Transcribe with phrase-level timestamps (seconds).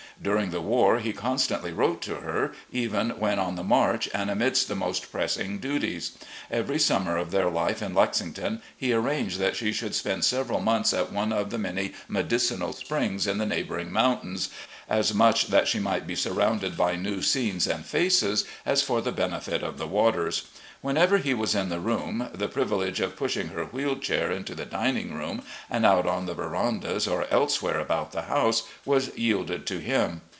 [0.23, 4.67] During the war he constantly wrote to her, even when on the march and amidst
[4.67, 6.11] the most pressing duties.
[6.51, 10.93] Every siunmer of their life in Lexington he arranged that she should spend several months
[10.93, 14.49] at one of the many me dicinal springs in the neighbouring moimtains,
[14.87, 19.11] as much that she might be surroimded by new scenes and faces, as for the
[19.11, 20.43] benefit of the waters.
[20.81, 24.65] Whenever he was in the room, the privilege of pushing her wheeled chair into the
[24.65, 29.77] dining room and out on the verandas or elsewhere about the house was yielded to
[29.77, 30.21] him.